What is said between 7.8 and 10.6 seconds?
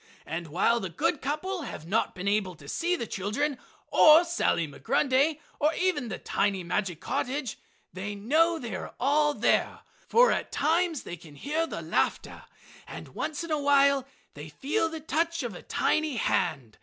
they know they are all there, for at